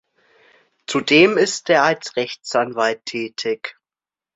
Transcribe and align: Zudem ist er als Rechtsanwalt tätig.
Zudem 0.87 1.37
ist 1.37 1.69
er 1.69 1.83
als 1.83 2.15
Rechtsanwalt 2.15 3.05
tätig. 3.05 3.77